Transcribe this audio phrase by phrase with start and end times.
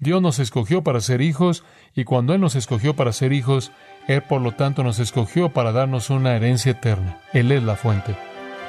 [0.00, 1.62] Dios nos escogió para ser hijos
[1.94, 3.70] y cuando Él nos escogió para ser hijos,
[4.08, 7.18] Él por lo tanto nos escogió para darnos una herencia eterna.
[7.34, 8.16] Él es la fuente.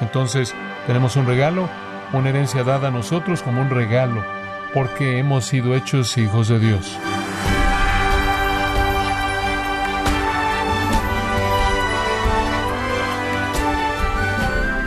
[0.02, 0.54] Entonces
[0.86, 1.70] tenemos un regalo,
[2.12, 4.22] una herencia dada a nosotros como un regalo,
[4.74, 6.98] porque hemos sido hechos hijos de Dios.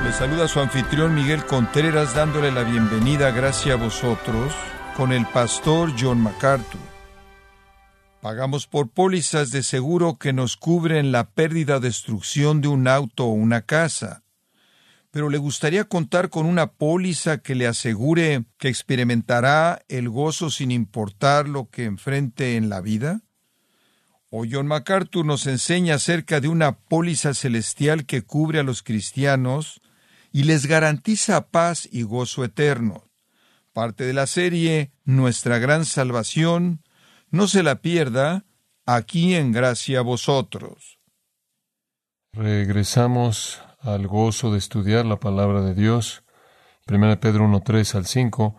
[0.03, 4.53] Le saluda su anfitrión Miguel Contreras dándole la bienvenida, gracias a vosotros
[4.95, 6.79] con el pastor John MacArthur.
[8.21, 13.25] Pagamos por pólizas de seguro que nos cubren la pérdida o destrucción de un auto
[13.25, 14.23] o una casa.
[15.11, 20.71] Pero le gustaría contar con una póliza que le asegure que experimentará el gozo sin
[20.71, 23.21] importar lo que enfrente en la vida?
[24.29, 29.81] O John MacArthur nos enseña acerca de una póliza celestial que cubre a los cristianos
[30.31, 33.04] y les garantiza paz y gozo eterno
[33.75, 36.81] parte de la serie Nuestra Gran Salvación.
[37.29, 38.45] No se la pierda
[38.85, 40.97] aquí en Gracia a Vosotros.
[42.31, 46.23] Regresamos al gozo de estudiar la palabra de Dios.
[46.87, 48.55] 1 Pedro 1, 3 al 5.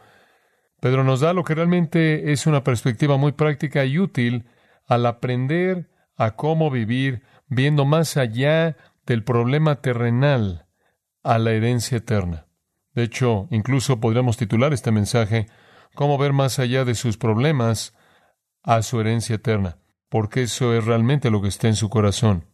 [0.82, 4.44] Pedro nos da lo que realmente es una perspectiva muy práctica y útil
[4.86, 10.66] al aprender a cómo vivir viendo más allá del problema terrenal
[11.22, 12.45] a la herencia eterna.
[12.96, 15.46] De hecho, incluso podríamos titular este mensaje
[15.96, 17.94] Cómo ver más allá de sus problemas
[18.62, 19.78] a su herencia eterna,
[20.10, 22.44] porque eso es realmente lo que está en su corazón.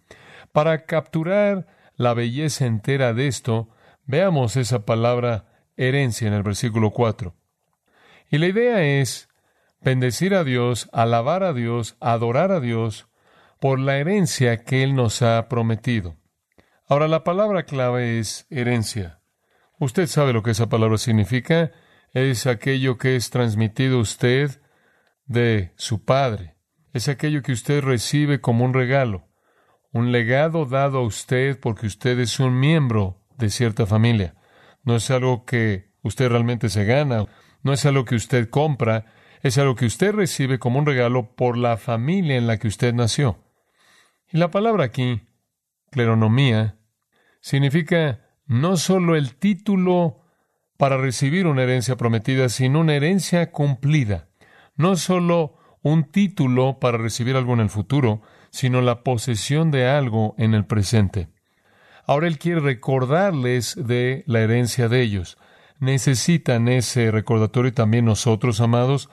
[0.52, 3.68] Para capturar la belleza entera de esto,
[4.04, 7.34] veamos esa palabra herencia en el versículo 4.
[8.30, 9.28] Y la idea es
[9.80, 13.08] bendecir a Dios, alabar a Dios, adorar a Dios
[13.58, 16.14] por la herencia que Él nos ha prometido.
[16.88, 19.22] Ahora la palabra clave es herencia.
[19.83, 21.72] Usted sabe lo que esa palabra significa.
[22.12, 24.62] Es aquello que es transmitido usted
[25.27, 26.55] de su Padre.
[26.92, 29.27] Es aquello que usted recibe como un regalo.
[29.91, 34.37] Un legado dado a usted porque usted es un miembro de cierta familia.
[34.84, 37.26] No es algo que usted realmente se gana.
[37.64, 39.06] No es algo que usted compra.
[39.43, 42.94] Es algo que usted recibe como un regalo por la familia en la que usted
[42.94, 43.43] nació.
[44.31, 45.22] Y la palabra aquí,
[45.91, 46.78] cleronomía,
[47.41, 48.20] significa
[48.52, 50.20] no solo el título
[50.76, 54.28] para recibir una herencia prometida, sino una herencia cumplida.
[54.76, 58.20] No solo un título para recibir algo en el futuro,
[58.50, 61.28] sino la posesión de algo en el presente.
[62.06, 65.38] Ahora Él quiere recordarles de la herencia de ellos.
[65.78, 69.08] Necesitan ese recordatorio y también nosotros, amados,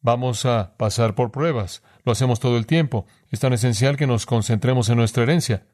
[0.00, 1.82] vamos a pasar por pruebas.
[2.04, 3.04] Lo hacemos todo el tiempo.
[3.28, 5.66] Es tan esencial que nos concentremos en nuestra herencia.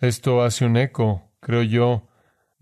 [0.00, 2.08] Esto hace un eco, creo yo,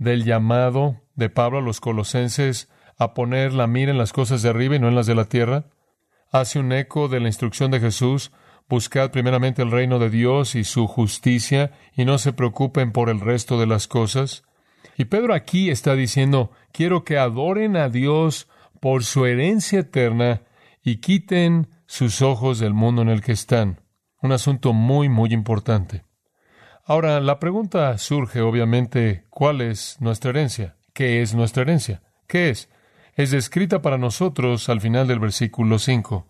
[0.03, 2.69] del llamado de Pablo a los colosenses
[2.99, 5.27] a poner la mira en las cosas de arriba y no en las de la
[5.27, 5.67] tierra?
[6.31, 8.33] ¿Hace un eco de la instrucción de Jesús?
[8.69, 13.21] Buscad primeramente el reino de Dios y su justicia y no se preocupen por el
[13.21, 14.45] resto de las cosas.
[14.97, 18.49] Y Pedro aquí está diciendo, quiero que adoren a Dios
[18.81, 20.43] por su herencia eterna
[20.83, 23.81] y quiten sus ojos del mundo en el que están.
[24.21, 26.05] Un asunto muy, muy importante.
[26.85, 30.77] Ahora, la pregunta surge, obviamente, ¿cuál es nuestra herencia?
[30.93, 32.03] ¿Qué es nuestra herencia?
[32.27, 32.69] ¿Qué es?
[33.15, 36.27] Es descrita para nosotros al final del versículo 5.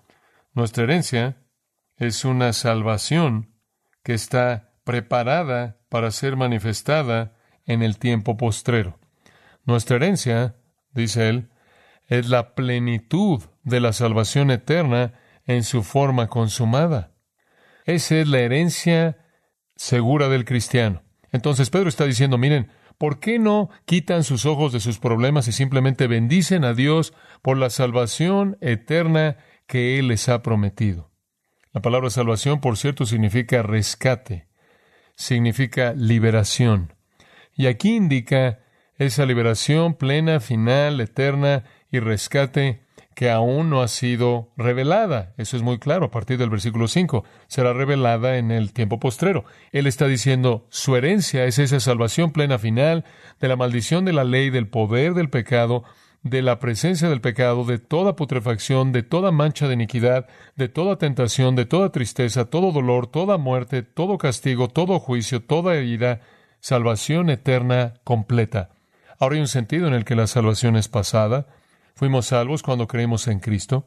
[0.52, 1.38] Nuestra herencia
[1.96, 3.54] es una salvación
[4.02, 7.32] que está preparada para ser manifestada
[7.64, 8.98] en el tiempo postrero.
[9.64, 10.56] Nuestra herencia,
[10.92, 11.48] dice él,
[12.08, 15.14] es la plenitud de la salvación eterna
[15.46, 17.12] en su forma consumada.
[17.86, 19.21] Esa es la herencia
[19.82, 21.03] segura del cristiano.
[21.32, 25.53] Entonces Pedro está diciendo, miren, ¿por qué no quitan sus ojos de sus problemas y
[25.53, 31.10] simplemente bendicen a Dios por la salvación eterna que Él les ha prometido?
[31.72, 34.47] La palabra salvación, por cierto, significa rescate,
[35.16, 36.94] significa liberación.
[37.56, 38.60] Y aquí indica
[38.99, 45.34] esa liberación plena, final, eterna y rescate que aún no ha sido revelada.
[45.36, 47.25] Eso es muy claro a partir del versículo 5.
[47.46, 49.44] Será revelada en el tiempo postrero.
[49.72, 53.04] Él está diciendo, su herencia es esa salvación plena final
[53.40, 55.84] de la maldición de la ley, del poder del pecado,
[56.22, 60.96] de la presencia del pecado, de toda putrefacción, de toda mancha de iniquidad, de toda
[60.96, 66.20] tentación, de toda tristeza, todo dolor, toda muerte, todo castigo, todo juicio, toda herida,
[66.60, 68.70] salvación eterna completa.
[69.19, 71.46] Ahora hay un sentido en el que la salvación es pasada,
[71.94, 73.86] Fuimos salvos cuando creemos en Cristo.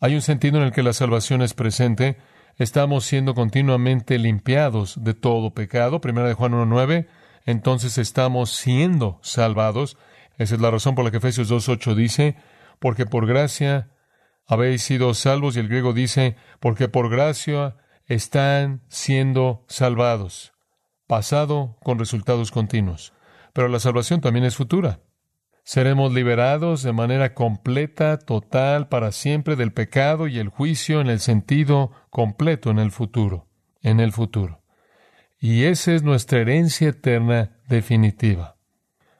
[0.00, 2.18] Hay un sentido en el que la salvación es presente.
[2.56, 6.00] Estamos siendo continuamente limpiados de todo pecado.
[6.00, 7.06] Primera de Juan 1.9.
[7.46, 9.96] Entonces estamos siendo salvados.
[10.38, 12.36] Esa es la razón por la que Efesios 2.8 dice,
[12.80, 13.90] porque por gracia
[14.46, 20.52] habéis sido salvos, y el griego dice, porque por gracia están siendo salvados.
[21.06, 23.12] Pasado con resultados continuos.
[23.52, 25.00] Pero la salvación también es futura.
[25.64, 31.20] Seremos liberados de manera completa, total, para siempre del pecado y el juicio en el
[31.20, 33.48] sentido completo en el futuro,
[33.80, 34.60] en el futuro.
[35.40, 38.56] Y esa es nuestra herencia eterna definitiva.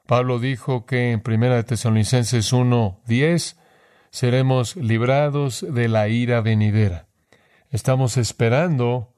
[0.05, 3.57] Pablo dijo que en 1 Tesalonicenses 1:10
[4.11, 7.07] seremos librados de la ira venidera.
[7.71, 9.15] Estamos esperando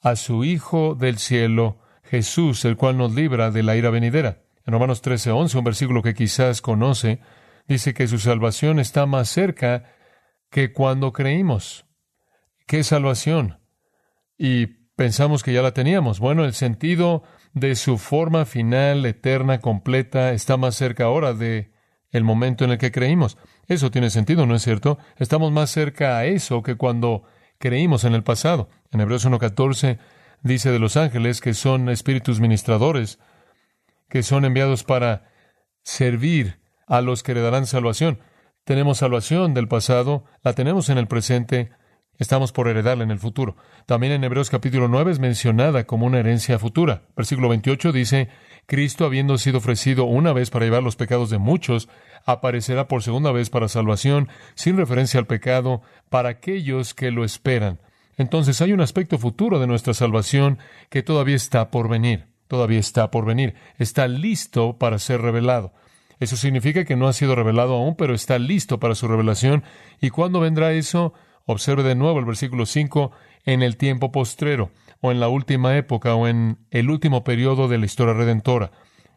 [0.00, 4.38] a su Hijo del cielo, Jesús, el cual nos libra de la ira venidera.
[4.70, 7.18] En Romanos 13:11, un versículo que quizás conoce,
[7.66, 9.82] dice que su salvación está más cerca
[10.48, 11.86] que cuando creímos.
[12.68, 13.58] ¿Qué salvación?
[14.38, 16.20] Y pensamos que ya la teníamos.
[16.20, 21.72] Bueno, el sentido de su forma final, eterna, completa, está más cerca ahora de
[22.12, 23.38] el momento en el que creímos.
[23.66, 24.98] Eso tiene sentido, ¿no es cierto?
[25.16, 27.24] Estamos más cerca a eso que cuando
[27.58, 28.68] creímos en el pasado.
[28.92, 29.98] En Hebreos 1.14
[30.44, 33.18] dice de los ángeles que son espíritus ministradores,
[34.10, 35.30] que son enviados para
[35.82, 38.18] servir a los que heredarán salvación.
[38.64, 41.70] Tenemos salvación del pasado, la tenemos en el presente,
[42.18, 43.56] estamos por heredarla en el futuro.
[43.86, 47.02] También en Hebreos capítulo 9 es mencionada como una herencia futura.
[47.16, 48.28] Versículo 28 dice,
[48.66, 51.88] Cristo, habiendo sido ofrecido una vez para llevar los pecados de muchos,
[52.26, 57.80] aparecerá por segunda vez para salvación, sin referencia al pecado, para aquellos que lo esperan.
[58.16, 60.58] Entonces hay un aspecto futuro de nuestra salvación
[60.90, 65.72] que todavía está por venir, todavía está por venir, está listo para ser revelado.
[66.18, 69.62] Eso significa que no ha sido revelado aún, pero está listo para su revelación.
[70.00, 71.14] ¿Y cuándo vendrá eso?
[71.46, 73.12] Observe de nuevo el versículo 5,
[73.44, 77.78] en el tiempo postrero, o en la última época, o en el último periodo de
[77.78, 78.72] la historia redentora.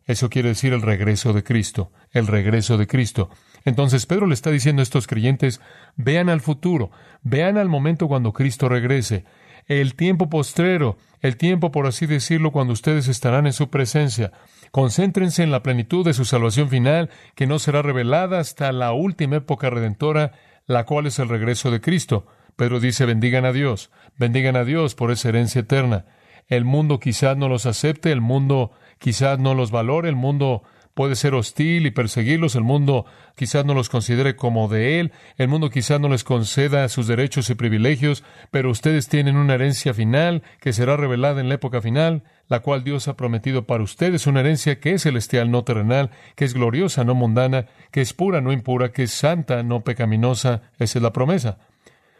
[0.05, 3.31] Eso quiere decir el regreso de Cristo, el regreso de Cristo.
[3.65, 5.59] Entonces Pedro le está diciendo a estos creyentes,
[5.95, 6.91] vean al futuro,
[7.23, 9.25] vean al momento cuando Cristo regrese,
[9.65, 14.33] el tiempo postrero, el tiempo, por así decirlo, cuando ustedes estarán en su presencia.
[14.71, 19.37] Concéntrense en la plenitud de su salvación final, que no será revelada hasta la última
[19.37, 20.33] época redentora,
[20.67, 22.27] la cual es el regreso de Cristo.
[22.57, 26.05] Pedro dice, bendigan a Dios, bendigan a Dios por esa herencia eterna.
[26.49, 31.15] El mundo quizás no los acepte, el mundo quizás no los valore, el mundo puede
[31.15, 33.05] ser hostil y perseguirlos, el mundo
[33.35, 37.49] quizás no los considere como de él, el mundo quizás no les conceda sus derechos
[37.49, 42.23] y privilegios, pero ustedes tienen una herencia final que será revelada en la época final,
[42.47, 46.45] la cual Dios ha prometido para ustedes, una herencia que es celestial, no terrenal, que
[46.45, 50.99] es gloriosa, no mundana, que es pura, no impura, que es santa, no pecaminosa, esa
[50.99, 51.57] es la promesa.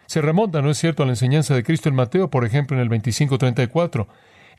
[0.06, 2.84] Se remonta, ¿no es cierto?, a la enseñanza de Cristo en Mateo, por ejemplo, en
[2.84, 4.08] el 25:34.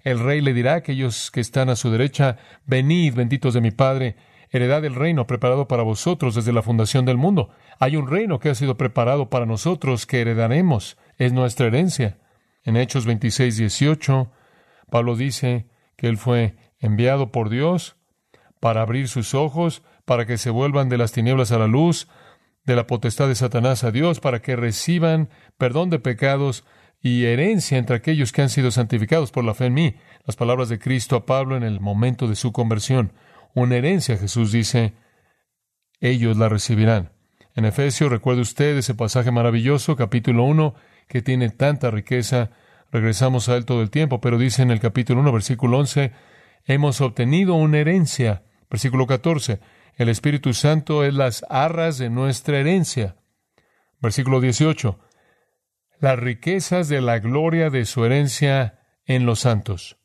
[0.05, 2.37] El rey le dirá a aquellos que están a su derecha,
[2.67, 4.17] venid, benditos de mi Padre,
[4.51, 7.49] heredad del reino preparado para vosotros desde la fundación del mundo.
[7.81, 12.19] Hay un reino que ha sido preparado para nosotros que heredaremos, es nuestra herencia.
[12.65, 14.31] En Hechos 26, 18,
[14.91, 17.97] Pablo dice que él fue enviado por Dios
[18.61, 22.09] para abrir sus ojos, para que se vuelvan de las tinieblas a la luz,
[22.65, 26.65] de la potestad de Satanás a Dios, para que reciban perdón de pecados
[27.05, 29.95] y herencia entre aquellos que han sido santificados por la fe en mí.
[30.25, 33.13] Las palabras de Cristo a Pablo en el momento de su conversión.
[33.53, 34.95] Una herencia, Jesús dice,
[36.01, 37.13] ellos la recibirán.
[37.55, 40.75] En Efesios, recuerde usted ese pasaje maravilloso, capítulo 1,
[41.07, 42.53] que tiene tanta riqueza.
[42.91, 46.11] Regresamos a él todo el tiempo, pero dice en el capítulo 1, versículo 11,
[46.65, 48.45] hemos obtenido una herencia.
[48.71, 49.61] Versículo 14,
[49.97, 53.17] el Espíritu Santo es las arras de nuestra herencia.
[54.01, 54.99] Versículo 18,
[56.05, 59.97] las riquezas de la gloria de su herencia en los santos.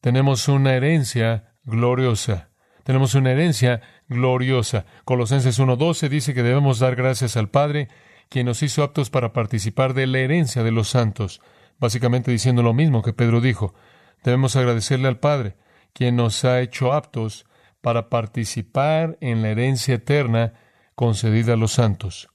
[0.00, 2.48] Tenemos una herencia gloriosa.
[2.84, 4.86] Tenemos una herencia gloriosa.
[5.04, 7.88] Colosenses 1.12 dice que debemos dar gracias al Padre,
[8.30, 11.42] quien nos hizo aptos para participar de la herencia de los santos.
[11.78, 13.74] Básicamente diciendo lo mismo que Pedro dijo.
[14.22, 15.58] Debemos agradecerle al Padre,
[15.92, 17.44] quien nos ha hecho aptos
[17.82, 20.54] para participar en la herencia eterna
[20.94, 22.30] concedida a los santos.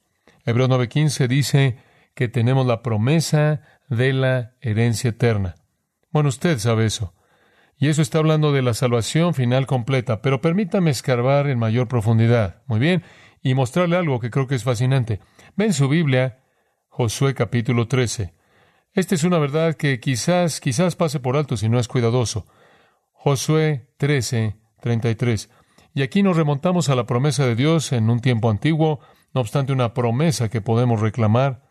[0.46, 1.89] Hebreos 9.15 dice,
[2.20, 5.56] que tenemos la promesa de la herencia eterna.
[6.12, 7.14] Bueno, usted sabe eso.
[7.78, 12.62] Y eso está hablando de la salvación final completa, pero permítame escarbar en mayor profundidad.
[12.68, 13.04] Muy bien,
[13.42, 15.22] y mostrarle algo que creo que es fascinante.
[15.56, 16.44] Ven su Biblia,
[16.90, 18.34] Josué capítulo 13.
[18.92, 22.48] Esta es una verdad que quizás, quizás pase por alto si no es cuidadoso.
[23.14, 25.50] Josué 13, 33.
[25.94, 29.00] Y aquí nos remontamos a la promesa de Dios en un tiempo antiguo,
[29.34, 31.69] no obstante una promesa que podemos reclamar.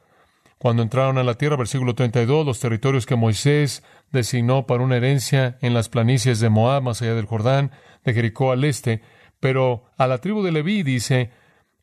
[0.58, 5.56] Cuando entraron a la tierra, versículo 32, los territorios que Moisés designó para una herencia
[5.60, 7.70] en las planicies de Moab, más allá del Jordán,
[8.04, 9.02] de Jericó al este,
[9.38, 11.30] pero a la tribu de Leví, dice,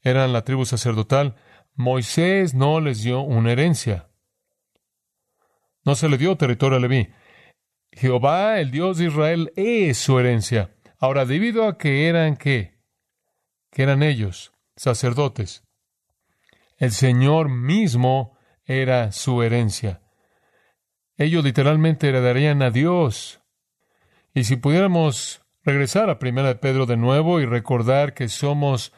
[0.01, 1.36] eran la tribu sacerdotal,
[1.74, 4.10] Moisés no les dio una herencia.
[5.86, 7.10] No se le dio territorio a Leví.
[7.91, 10.75] Jehová, el Dios de Israel, es su herencia.
[11.00, 12.77] Ahora, debido a que eran qué?
[13.72, 15.63] Que eran ellos, sacerdotes.
[16.77, 18.35] El Señor mismo
[18.66, 20.02] era su herencia.
[21.18, 23.42] Ellos literalmente heredarían a Dios.
[24.34, 28.92] Y si pudiéramos regresar a Primera de Pedro de nuevo y recordar que somos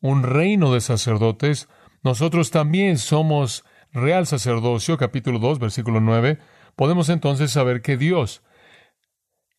[0.00, 1.68] un reino de sacerdotes,
[2.02, 6.38] nosotros también somos real sacerdocio, capítulo 2, versículo 9,
[6.76, 8.42] podemos entonces saber que Dios,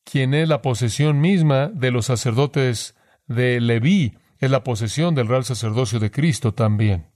[0.04, 5.46] quien es la posesión misma de los sacerdotes de Leví, es la posesión del real
[5.46, 7.15] sacerdocio de Cristo también.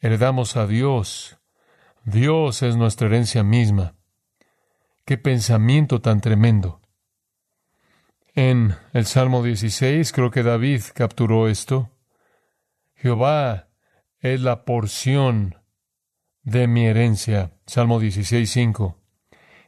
[0.00, 1.38] Heredamos a Dios.
[2.04, 3.94] Dios es nuestra herencia misma.
[5.04, 6.80] Qué pensamiento tan tremendo.
[8.34, 11.90] En el Salmo 16 creo que David capturó esto.
[12.94, 13.68] Jehová
[14.20, 15.56] es la porción
[16.42, 17.52] de mi herencia.
[17.66, 18.98] Salmo 16, 5.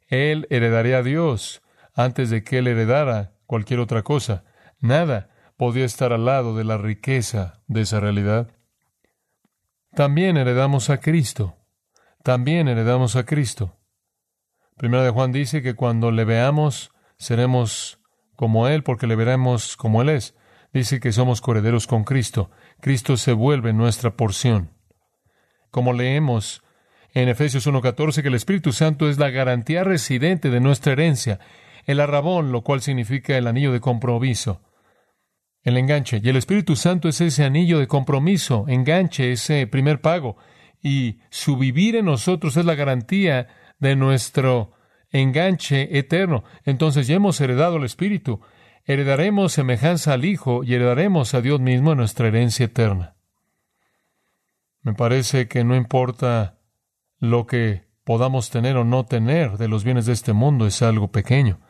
[0.09, 1.63] Él heredaría a Dios
[1.95, 4.45] antes de que él heredara cualquier otra cosa.
[4.79, 8.51] Nada podía estar al lado de la riqueza de esa realidad.
[9.95, 11.57] También heredamos a Cristo.
[12.23, 13.77] También heredamos a Cristo.
[14.77, 18.01] Primera de Juan dice que cuando le veamos seremos
[18.37, 20.37] como Él porque le veremos como Él es.
[20.73, 22.51] Dice que somos correderos con Cristo.
[22.81, 24.71] Cristo se vuelve nuestra porción.
[25.71, 26.63] Como leemos
[27.15, 31.41] en Efesios 1.14 que el Espíritu Santo es la garantía residente de nuestra herencia,
[31.87, 34.61] el arrabón, lo cual significa el anillo de compromiso,
[35.69, 36.21] el enganche.
[36.23, 40.37] Y el Espíritu Santo es ese anillo de compromiso, enganche, ese primer pago.
[40.83, 43.49] Y su vivir en nosotros es la garantía
[43.79, 44.73] de nuestro
[45.11, 46.45] enganche eterno.
[46.65, 48.41] Entonces ya hemos heredado el Espíritu,
[48.85, 53.17] heredaremos semejanza al Hijo y heredaremos a Dios mismo en nuestra herencia eterna.
[54.83, 56.59] Me parece que no importa
[57.19, 61.13] lo que podamos tener o no tener de los bienes de este mundo es algo
[61.13, 61.61] pequeño.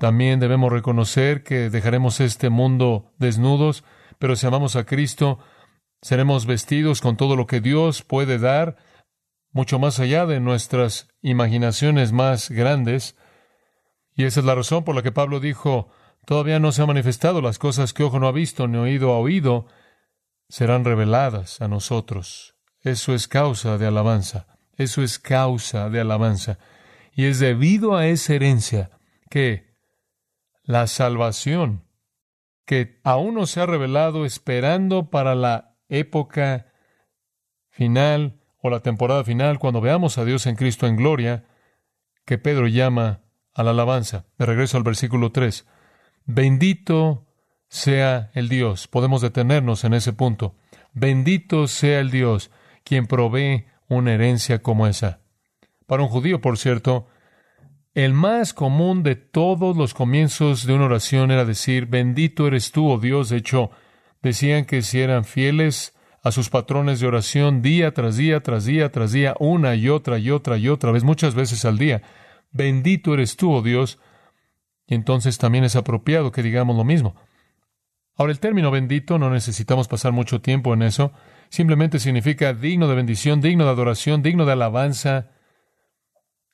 [0.00, 3.84] También debemos reconocer que dejaremos este mundo desnudos,
[4.18, 5.40] pero si amamos a Cristo,
[6.00, 8.78] seremos vestidos con todo lo que Dios puede dar,
[9.52, 13.14] mucho más allá de nuestras imaginaciones más grandes.
[14.14, 15.90] Y esa es la razón por la que Pablo dijo,
[16.24, 19.18] todavía no se han manifestado las cosas que ojo no ha visto ni oído ha
[19.18, 19.66] oído,
[20.48, 22.54] serán reveladas a nosotros.
[22.80, 24.46] Eso es causa de alabanza.
[24.78, 26.58] Eso es causa de alabanza.
[27.12, 28.92] Y es debido a esa herencia
[29.28, 29.69] que
[30.62, 31.84] la salvación,
[32.64, 36.72] que aún no se ha revelado esperando para la época
[37.70, 41.44] final o la temporada final, cuando veamos a Dios en Cristo en gloria,
[42.24, 43.22] que Pedro llama
[43.54, 44.26] a la alabanza.
[44.38, 45.66] De regreso al versículo 3.
[46.26, 47.26] Bendito
[47.68, 48.86] sea el Dios.
[48.86, 50.54] Podemos detenernos en ese punto.
[50.92, 52.50] Bendito sea el Dios,
[52.84, 55.20] quien provee una herencia como esa.
[55.86, 57.08] Para un judío, por cierto,
[57.94, 62.88] el más común de todos los comienzos de una oración era decir, bendito eres tú,
[62.88, 63.30] oh Dios.
[63.30, 63.70] De hecho,
[64.22, 68.92] decían que si eran fieles a sus patrones de oración día tras día, tras día,
[68.92, 72.02] tras día, una y otra y otra y otra vez, muchas veces al día,
[72.52, 73.98] bendito eres tú, oh Dios.
[74.86, 77.16] Y entonces también es apropiado que digamos lo mismo.
[78.16, 81.12] Ahora, el término bendito, no necesitamos pasar mucho tiempo en eso,
[81.48, 85.30] simplemente significa digno de bendición, digno de adoración, digno de alabanza.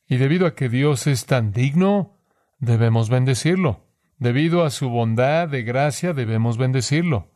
[0.09, 2.19] Y debido a que Dios es tan digno,
[2.59, 3.85] debemos bendecirlo.
[4.19, 7.31] Debido a su bondad de gracia, debemos bendecirlo.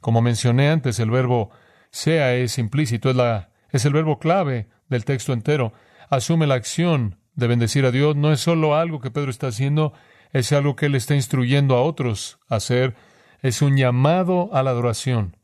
[0.00, 1.50] Como mencioné antes, el verbo
[1.90, 5.72] sea es implícito, es, es el verbo clave del texto entero.
[6.10, 8.16] Asume la acción de bendecir a Dios.
[8.16, 9.92] No es solo algo que Pedro está haciendo,
[10.32, 12.94] es algo que él está instruyendo a otros a hacer.
[13.40, 15.38] Es un llamado a la adoración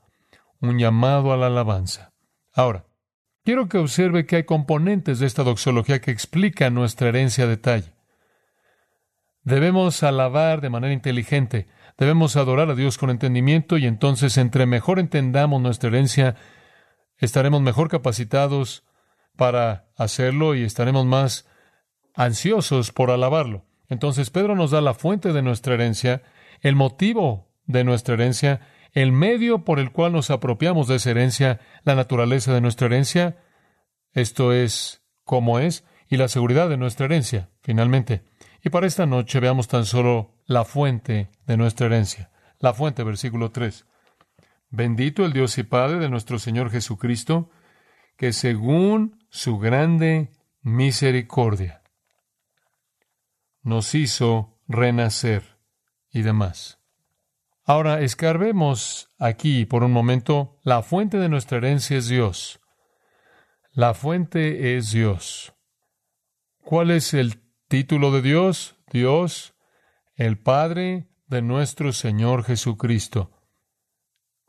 [0.68, 2.12] un llamado a la alabanza.
[2.52, 2.86] Ahora,
[3.44, 7.92] quiero que observe que hay componentes de esta doxología que explican nuestra herencia a detalle.
[9.42, 14.98] Debemos alabar de manera inteligente, debemos adorar a Dios con entendimiento y entonces entre mejor
[14.98, 16.36] entendamos nuestra herencia,
[17.18, 18.84] estaremos mejor capacitados
[19.36, 21.46] para hacerlo y estaremos más
[22.14, 23.66] ansiosos por alabarlo.
[23.88, 26.22] Entonces Pedro nos da la fuente de nuestra herencia,
[26.62, 28.60] el motivo de nuestra herencia
[28.94, 33.36] el medio por el cual nos apropiamos de esa herencia, la naturaleza de nuestra herencia,
[34.12, 38.22] esto es cómo es, y la seguridad de nuestra herencia, finalmente.
[38.62, 42.30] Y para esta noche veamos tan solo la fuente de nuestra herencia.
[42.60, 43.84] La fuente, versículo 3.
[44.70, 47.50] Bendito el Dios y Padre de nuestro Señor Jesucristo,
[48.16, 50.30] que según su grande
[50.62, 51.82] misericordia
[53.62, 55.58] nos hizo renacer
[56.12, 56.83] y demás.
[57.66, 60.58] Ahora, escarbemos aquí por un momento.
[60.64, 62.60] La fuente de nuestra herencia es Dios.
[63.72, 65.54] La fuente es Dios.
[66.62, 68.76] ¿Cuál es el título de Dios?
[68.92, 69.54] Dios,
[70.14, 73.30] el Padre de nuestro Señor Jesucristo.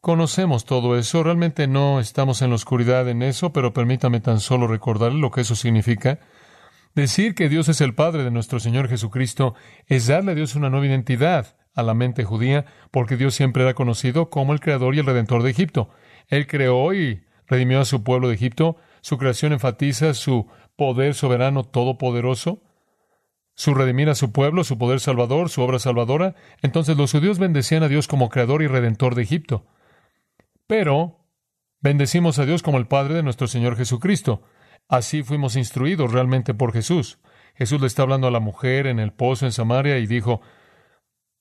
[0.02, 4.68] Conocemos todo eso, realmente no estamos en la oscuridad en eso, pero permítame tan solo
[4.68, 6.20] recordarle lo que eso significa.
[6.94, 9.56] Decir que Dios es el Padre de nuestro Señor Jesucristo
[9.88, 13.74] es darle a Dios una nueva identidad a la mente judía, porque Dios siempre era
[13.74, 15.90] conocido como el Creador y el Redentor de Egipto.
[16.28, 18.78] Él creó y redimió a su pueblo de Egipto.
[19.02, 22.62] Su creación enfatiza su poder soberano todopoderoso
[23.56, 26.36] su redimir a su pueblo, su poder salvador, su obra salvadora.
[26.62, 29.66] Entonces los judíos bendecían a Dios como creador y redentor de Egipto.
[30.68, 31.26] Pero
[31.80, 34.44] bendecimos a Dios como el Padre de nuestro Señor Jesucristo.
[34.88, 37.20] Así fuimos instruidos realmente por Jesús.
[37.56, 40.42] Jesús le está hablando a la mujer en el pozo en Samaria y dijo,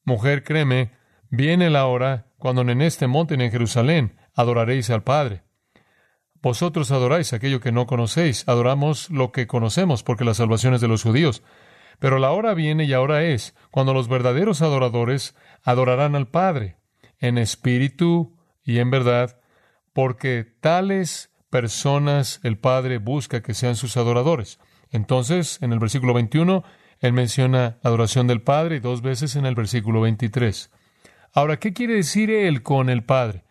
[0.04, 0.92] Mujer, créeme,
[1.30, 5.42] viene la hora cuando en este monte en Jerusalén adoraréis al Padre.
[6.42, 10.88] Vosotros adoráis aquello que no conocéis, adoramos lo que conocemos, porque la salvación es de
[10.88, 11.42] los judíos.
[11.98, 16.76] Pero la hora viene y ahora es cuando los verdaderos adoradores adorarán al Padre
[17.18, 19.40] en espíritu y en verdad,
[19.94, 24.58] porque tales personas el Padre busca que sean sus adoradores.
[24.90, 26.62] Entonces, en el versículo 21,
[27.04, 30.70] él menciona adoración del Padre dos veces en el versículo 23.
[31.34, 33.44] Ahora, ¿qué quiere decir él con el Padre?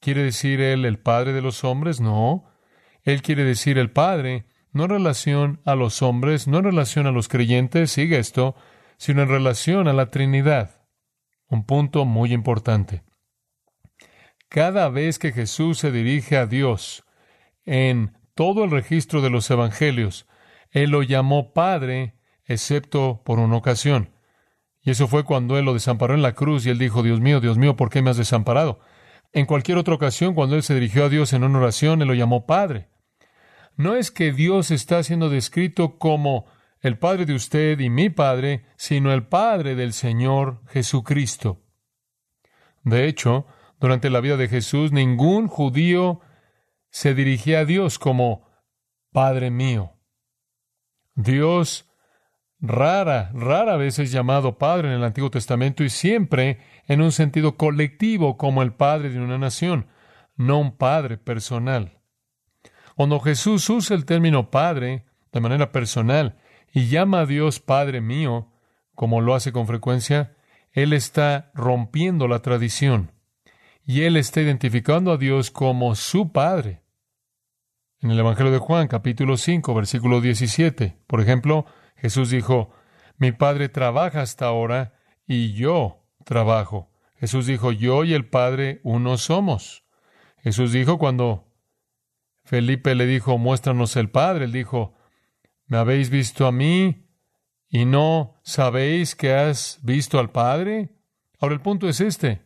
[0.00, 2.00] ¿Quiere decir él el Padre de los hombres?
[2.00, 2.50] No.
[3.04, 7.12] Él quiere decir el Padre no en relación a los hombres, no en relación a
[7.12, 8.56] los creyentes, sigue esto,
[8.96, 10.82] sino en relación a la Trinidad.
[11.46, 13.04] Un punto muy importante.
[14.48, 17.04] Cada vez que Jesús se dirige a Dios
[17.64, 20.26] en todo el registro de los evangelios,
[20.72, 22.14] Él lo llamó Padre,
[22.50, 24.10] excepto por una ocasión.
[24.82, 27.40] Y eso fue cuando Él lo desamparó en la cruz y Él dijo, Dios mío,
[27.40, 28.80] Dios mío, ¿por qué me has desamparado?
[29.32, 32.14] En cualquier otra ocasión, cuando Él se dirigió a Dios en una oración, Él lo
[32.14, 32.88] llamó Padre
[33.80, 36.46] no es que Dios está siendo descrito como
[36.80, 41.62] el Padre de usted y mi Padre, sino el Padre del Señor Jesucristo.
[42.84, 43.46] De hecho,
[43.78, 46.20] durante la vida de Jesús, ningún judío
[46.90, 48.48] se dirigía a Dios como
[49.12, 49.92] Padre mío.
[51.14, 51.89] Dios
[52.60, 57.56] rara, rara vez es llamado Padre en el Antiguo Testamento y siempre en un sentido
[57.56, 59.86] colectivo como el Padre de una nación,
[60.36, 61.98] no un Padre personal.
[62.96, 66.36] Cuando Jesús usa el término Padre de manera personal
[66.72, 68.52] y llama a Dios Padre mío,
[68.94, 70.36] como lo hace con frecuencia,
[70.72, 73.12] Él está rompiendo la tradición
[73.86, 76.82] y Él está identificando a Dios como su Padre.
[78.02, 81.66] En el Evangelio de Juan, capítulo 5, versículo 17, por ejemplo,
[82.00, 82.70] Jesús dijo,
[83.18, 84.94] Mi Padre trabaja hasta ahora
[85.26, 86.90] y yo trabajo.
[87.20, 89.84] Jesús dijo, yo y el Padre uno somos.
[90.42, 91.52] Jesús dijo cuando
[92.44, 94.46] Felipe le dijo, muéstranos el Padre.
[94.46, 94.94] Él dijo,
[95.66, 97.06] ¿me habéis visto a mí
[97.68, 100.96] y no sabéis que has visto al Padre?
[101.38, 102.42] Ahora el punto es este.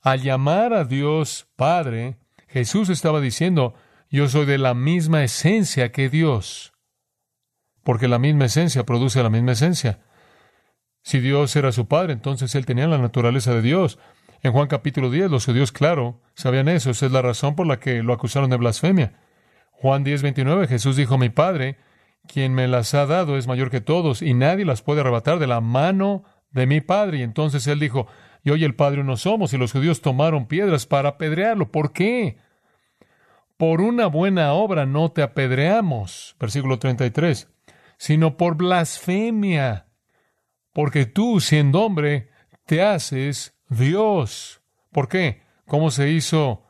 [0.00, 3.74] Al llamar a Dios Padre, Jesús estaba diciendo,
[4.08, 6.69] yo soy de la misma esencia que Dios,
[7.82, 10.00] porque la misma esencia produce la misma esencia.
[11.02, 13.98] Si Dios era su Padre, entonces Él tenía la naturaleza de Dios.
[14.42, 16.90] En Juan capítulo 10, los judíos, claro, sabían eso.
[16.90, 19.12] Esa es la razón por la que lo acusaron de blasfemia.
[19.72, 21.78] Juan 10, 29, Jesús dijo, mi Padre,
[22.26, 25.46] quien me las ha dado, es mayor que todos, y nadie las puede arrebatar de
[25.46, 27.18] la mano de mi Padre.
[27.18, 28.06] Y entonces él dijo,
[28.44, 31.70] yo y el Padre uno somos, y los judíos tomaron piedras para apedrearlo.
[31.70, 32.36] ¿Por qué?
[33.56, 37.48] Por una buena obra no te apedreamos, versículo 33,
[38.00, 39.86] sino por blasfemia,
[40.72, 42.30] porque tú, siendo hombre,
[42.64, 44.62] te haces Dios.
[44.90, 45.42] ¿Por qué?
[45.66, 46.64] ¿Cómo se hizo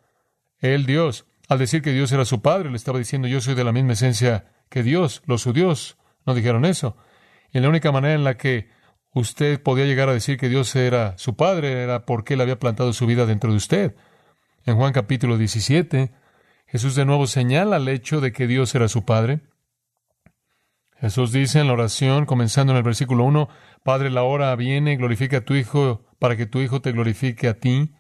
[0.59, 1.27] el Dios?
[1.49, 3.93] Al decir que Dios era su Padre, le estaba diciendo yo soy de la misma
[3.93, 5.23] esencia que Dios.
[5.25, 6.97] Los judíos no dijeron eso.
[7.53, 8.69] Y la única manera en la que
[9.15, 12.93] usted podía llegar a decir que Dios era su Padre era porque Él había plantado
[12.93, 13.95] su vida dentro de usted.
[14.67, 16.11] En Juan capítulo 17,
[16.67, 19.43] Jesús de nuevo señala el hecho de que Dios era su Padre.
[21.01, 23.49] Jesús dice en la oración, comenzando en el versículo 1,
[23.83, 27.59] Padre, la hora viene, glorifica a tu Hijo para que tu Hijo te glorifique a
[27.59, 27.95] ti.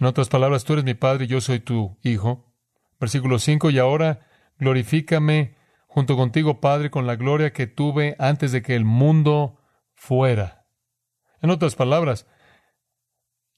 [0.00, 2.52] En otras palabras, tú eres mi Padre y yo soy tu Hijo.
[2.98, 4.26] Versículo 5, y ahora
[4.58, 9.60] glorifícame junto contigo, Padre, con la gloria que tuve antes de que el mundo
[9.94, 10.66] fuera.
[11.40, 12.26] En otras palabras,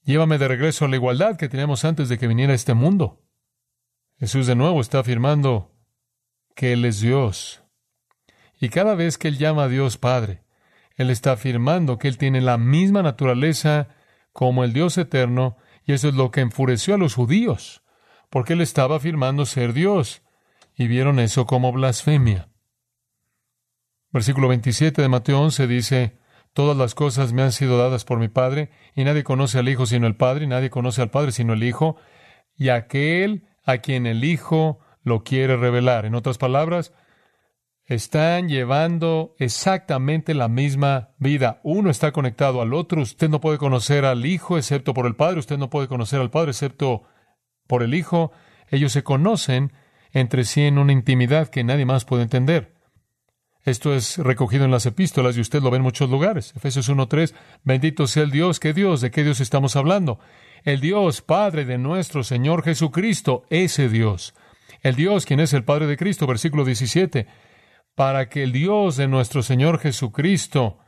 [0.02, 3.24] llévame de regreso a la igualdad que teníamos antes de que viniera este mundo.
[4.18, 5.74] Jesús de nuevo está afirmando
[6.54, 7.64] que Él es Dios.
[8.60, 10.42] Y cada vez que Él llama a Dios Padre,
[11.00, 13.88] él está afirmando que Él tiene la misma naturaleza
[14.34, 17.82] como el Dios eterno, y eso es lo que enfureció a los judíos,
[18.28, 20.22] porque él estaba afirmando ser Dios,
[20.76, 22.48] y vieron eso como blasfemia.
[24.12, 26.18] Versículo 27 de Mateo 11 dice,
[26.52, 29.86] Todas las cosas me han sido dadas por mi Padre, y nadie conoce al Hijo
[29.86, 31.96] sino el Padre, y nadie conoce al Padre sino el Hijo,
[32.56, 36.04] y aquel a quien el Hijo lo quiere revelar.
[36.04, 36.92] En otras palabras,
[37.90, 41.60] están llevando exactamente la misma vida.
[41.64, 43.02] Uno está conectado al otro.
[43.02, 45.40] Usted no puede conocer al Hijo excepto por el Padre.
[45.40, 47.02] Usted no puede conocer al Padre excepto
[47.66, 48.30] por el Hijo.
[48.68, 49.72] Ellos se conocen
[50.12, 52.74] entre sí en una intimidad que nadie más puede entender.
[53.64, 56.54] Esto es recogido en las epístolas y usted lo ve en muchos lugares.
[56.54, 58.60] Efesios 1.3, bendito sea el Dios.
[58.60, 59.00] ¿Qué Dios?
[59.00, 60.20] ¿De qué Dios estamos hablando?
[60.62, 64.32] El Dios Padre de nuestro Señor Jesucristo, ese Dios.
[64.80, 67.26] El Dios, quien es el Padre de Cristo, versículo 17,
[68.00, 70.78] para que el Dios de nuestro Señor Jesucristo,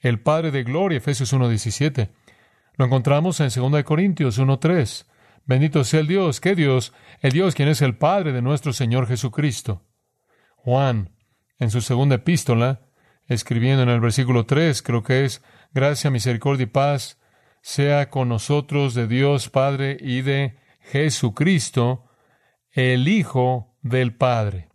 [0.00, 2.10] el Padre de Gloria, Efesios 1.17.
[2.74, 5.06] Lo encontramos en 2 Corintios 1.3.
[5.44, 6.40] Bendito sea el Dios.
[6.40, 6.92] ¿Qué Dios?
[7.20, 9.84] El Dios quien es el Padre de nuestro Señor Jesucristo.
[10.56, 11.14] Juan,
[11.60, 12.80] en su segunda epístola,
[13.28, 17.20] escribiendo en el versículo 3, creo que es, gracia, misericordia y paz
[17.62, 22.06] sea con nosotros de Dios Padre y de Jesucristo,
[22.72, 24.70] el Hijo del Padre.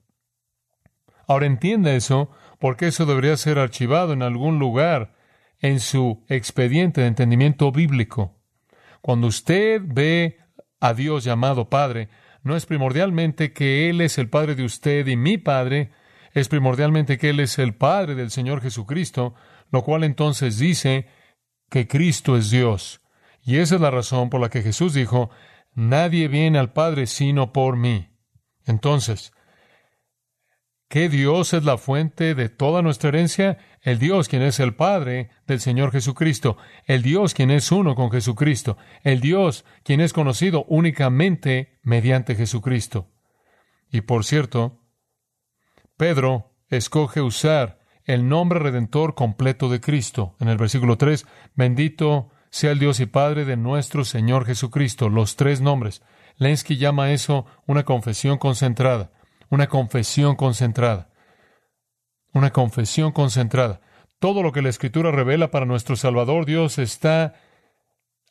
[1.31, 5.13] Ahora entienda eso, porque eso debería ser archivado en algún lugar
[5.61, 8.35] en su expediente de entendimiento bíblico.
[9.01, 10.39] Cuando usted ve
[10.81, 12.09] a Dios llamado Padre,
[12.43, 15.91] no es primordialmente que Él es el Padre de usted y mi Padre,
[16.33, 19.33] es primordialmente que Él es el Padre del Señor Jesucristo,
[19.71, 21.07] lo cual entonces dice
[21.69, 22.99] que Cristo es Dios.
[23.41, 25.29] Y esa es la razón por la que Jesús dijo,
[25.75, 28.09] Nadie viene al Padre sino por mí.
[28.65, 29.31] Entonces,
[30.91, 33.57] ¿qué Dios es la fuente de toda nuestra herencia?
[33.81, 38.11] El Dios quien es el Padre del Señor Jesucristo, el Dios quien es uno con
[38.11, 43.07] Jesucristo, el Dios quien es conocido únicamente mediante Jesucristo.
[43.89, 44.81] Y por cierto,
[45.95, 50.35] Pedro escoge usar el nombre redentor completo de Cristo.
[50.41, 51.25] En el versículo 3,
[51.55, 56.03] bendito sea el Dios y Padre de nuestro Señor Jesucristo, los tres nombres.
[56.35, 59.11] Lenski llama eso una confesión concentrada,
[59.51, 61.09] una confesión concentrada,
[62.33, 63.81] una confesión concentrada.
[64.17, 67.33] Todo lo que la Escritura revela para nuestro Salvador Dios está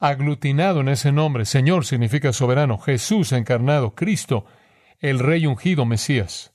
[0.00, 1.44] aglutinado en ese nombre.
[1.44, 4.46] Señor significa soberano, Jesús encarnado, Cristo,
[4.98, 6.54] el Rey ungido, Mesías.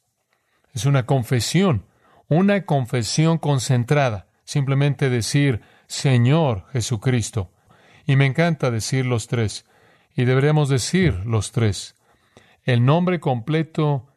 [0.73, 1.85] Es una confesión,
[2.27, 4.27] una confesión concentrada.
[4.45, 7.51] Simplemente decir, Señor Jesucristo.
[8.07, 9.65] Y me encanta decir los tres.
[10.15, 11.95] Y deberíamos decir los tres.
[12.63, 14.07] El nombre completo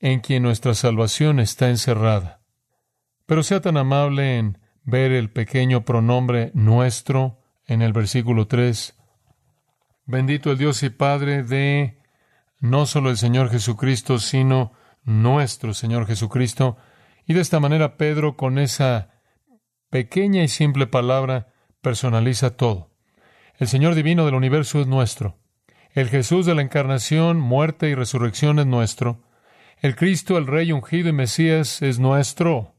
[0.00, 2.40] en quien nuestra salvación está encerrada.
[3.26, 8.96] Pero sea tan amable en ver el pequeño pronombre nuestro en el versículo 3.
[10.06, 11.98] Bendito el Dios y Padre de
[12.58, 14.72] no solo el Señor Jesucristo, sino
[15.04, 16.76] nuestro Señor Jesucristo.
[17.26, 19.10] Y de esta manera Pedro, con esa
[19.88, 22.90] pequeña y simple palabra, personaliza todo.
[23.58, 25.38] El Señor divino del universo es nuestro.
[25.92, 29.22] El Jesús de la encarnación, muerte y resurrección es nuestro.
[29.80, 32.74] El Cristo, el Rey ungido y Mesías, es nuestro.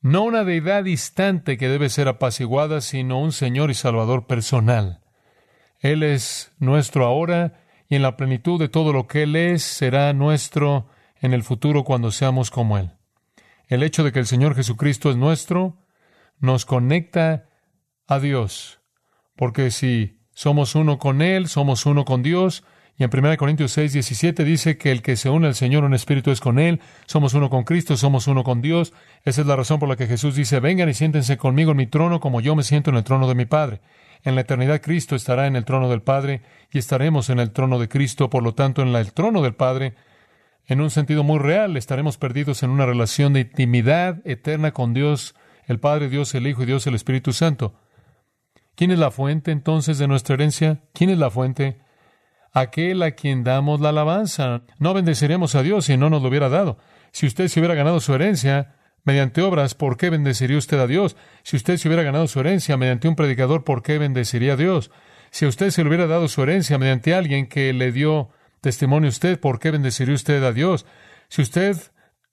[0.00, 5.00] No una deidad distante que debe ser apaciguada, sino un Señor y Salvador personal.
[5.78, 10.12] Él es nuestro ahora y en la plenitud de todo lo que Él es será
[10.12, 10.88] nuestro
[11.20, 12.90] en el futuro cuando seamos como Él.
[13.68, 15.78] El hecho de que el Señor Jesucristo es nuestro
[16.40, 17.48] nos conecta
[18.08, 18.80] a Dios,
[19.36, 22.64] porque si somos uno con Él, somos uno con Dios,
[22.98, 25.94] y en 1 Corintios 6, 17 dice que el que se une al Señor, un
[25.94, 28.92] espíritu es con Él, somos uno con Cristo, somos uno con Dios.
[29.24, 31.86] Esa es la razón por la que Jesús dice, vengan y siéntense conmigo en mi
[31.86, 33.80] trono como yo me siento en el trono de mi Padre.
[34.22, 37.78] En la eternidad Cristo estará en el trono del Padre y estaremos en el trono
[37.78, 39.94] de Cristo, por lo tanto en el trono del Padre
[40.66, 45.34] en un sentido muy real, estaremos perdidos en una relación de intimidad eterna con Dios,
[45.66, 47.74] el Padre, Dios, el Hijo y Dios, el Espíritu Santo.
[48.76, 50.82] ¿Quién es la fuente entonces de nuestra herencia?
[50.94, 51.80] ¿Quién es la fuente?
[52.52, 54.62] Aquel a quien damos la alabanza.
[54.78, 56.78] No bendeceríamos a Dios si no nos lo hubiera dado.
[57.10, 61.16] Si usted se hubiera ganado su herencia mediante obras, ¿por qué bendecería usted a Dios?
[61.42, 64.90] Si usted se hubiera ganado su herencia mediante un predicador, ¿por qué bendecería a Dios?
[65.30, 68.28] Si a usted se le hubiera dado su herencia mediante alguien que le dio
[68.60, 70.84] testimonio usted, ¿por qué bendeciría usted a Dios?
[71.28, 71.76] Si usted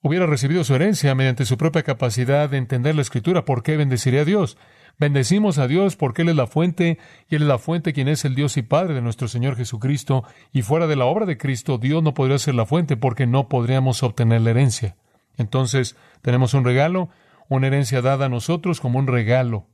[0.01, 4.21] hubiera recibido su herencia mediante su propia capacidad de entender la Escritura, ¿por qué bendeciría
[4.21, 4.57] a Dios?
[4.99, 6.97] Bendecimos a Dios porque Él es la fuente
[7.29, 10.25] y Él es la fuente quien es el Dios y Padre de nuestro Señor Jesucristo.
[10.51, 13.47] Y fuera de la obra de Cristo, Dios no podría ser la fuente porque no
[13.47, 14.97] podríamos obtener la herencia.
[15.37, 17.09] Entonces, tenemos un regalo,
[17.47, 19.67] una herencia dada a nosotros como un regalo.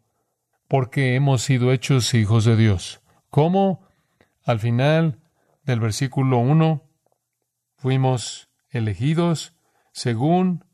[0.67, 3.01] porque hemos sido hechos hijos de Dios.
[3.29, 3.87] ¿Cómo?
[4.43, 5.19] Al final
[5.63, 6.83] del versículo 1,
[7.77, 9.55] fuimos elegidos
[9.91, 10.64] según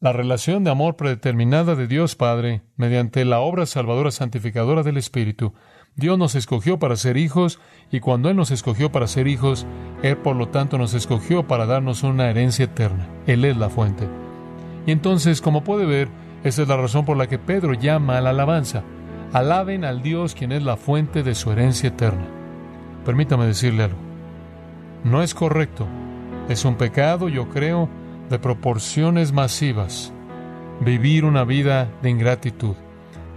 [0.00, 5.54] la relación de amor predeterminada de Dios Padre mediante la obra salvadora santificadora del Espíritu.
[5.96, 7.58] Dios nos escogió para ser hijos
[7.90, 9.66] y cuando Él nos escogió para ser hijos,
[10.04, 13.08] Él por lo tanto nos escogió para darnos una herencia eterna.
[13.26, 14.08] Él es la fuente.
[14.86, 16.08] Y entonces, como puede ver,
[16.44, 18.84] esa es la razón por la que Pedro llama a la alabanza.
[19.32, 22.24] Alaben al Dios quien es la fuente de su herencia eterna.
[23.04, 23.98] Permítame decirle algo.
[25.02, 25.88] No es correcto.
[26.48, 27.88] Es un pecado, yo creo,
[28.28, 30.12] de proporciones masivas.
[30.80, 32.76] Vivir una vida de ingratitud.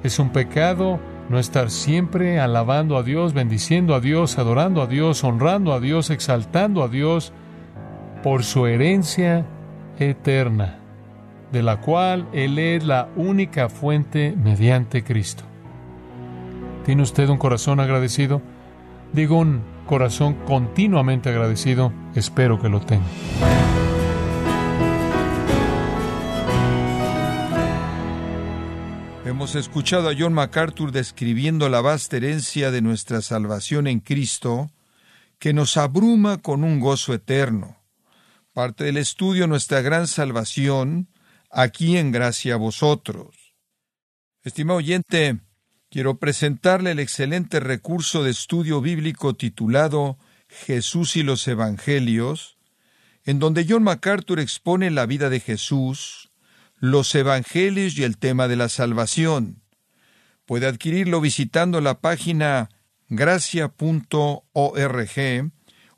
[0.03, 0.99] Es un pecado
[1.29, 6.09] no estar siempre alabando a Dios, bendiciendo a Dios, adorando a Dios, honrando a Dios,
[6.09, 7.31] exaltando a Dios
[8.21, 9.45] por su herencia
[9.97, 10.79] eterna,
[11.51, 15.43] de la cual Él es la única fuente mediante Cristo.
[16.85, 18.41] ¿Tiene usted un corazón agradecido?
[19.13, 23.05] Digo un corazón continuamente agradecido, espero que lo tenga.
[29.31, 34.69] Hemos escuchado a John MacArthur describiendo la vasta herencia de nuestra salvación en Cristo,
[35.39, 37.81] que nos abruma con un gozo eterno.
[38.51, 41.07] Parte del estudio Nuestra gran salvación,
[41.49, 43.55] aquí en gracia a vosotros.
[44.43, 45.39] Estimado oyente,
[45.89, 50.17] quiero presentarle el excelente recurso de estudio bíblico titulado
[50.49, 52.57] Jesús y los Evangelios,
[53.23, 56.30] en donde John MacArthur expone la vida de Jesús,
[56.81, 59.61] los Evangelios y el tema de la salvación.
[60.45, 62.69] Puede adquirirlo visitando la página
[63.07, 64.41] gracia.org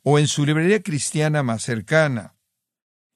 [0.04, 2.36] o en su librería cristiana más cercana.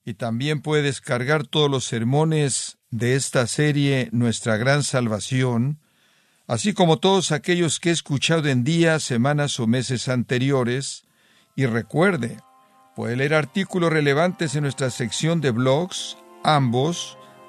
[0.06, 5.82] Y también puede descargar todos los sermones de esta serie Nuestra Gran Salvación,
[6.48, 11.04] así como todos aquellos que he escuchado en días, semanas o meses anteriores.
[11.58, 12.38] Y recuerde,
[12.96, 17.18] puede leer artículos relevantes en nuestra sección de blogs, ambos,